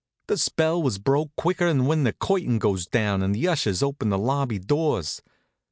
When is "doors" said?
4.57-5.21